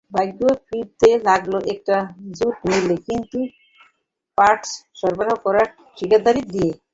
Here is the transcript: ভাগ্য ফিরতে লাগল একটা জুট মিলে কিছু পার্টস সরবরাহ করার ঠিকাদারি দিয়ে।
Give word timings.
ভাগ্য 0.11 0.39
ফিরতে 0.65 1.09
লাগল 1.27 1.53
একটা 1.73 1.95
জুট 2.37 2.57
মিলে 2.69 2.95
কিছু 3.05 3.39
পার্টস 4.37 4.69
সরবরাহ 4.99 5.35
করার 5.45 5.67
ঠিকাদারি 5.97 6.41
দিয়ে। 6.53 6.71